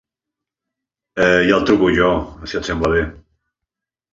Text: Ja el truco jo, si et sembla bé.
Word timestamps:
Ja 1.49 1.59
el 1.59 1.67
truco 1.71 1.91
jo, 1.99 2.09
si 2.53 2.61
et 2.61 2.71
sembla 2.71 2.91
bé. 2.95 3.05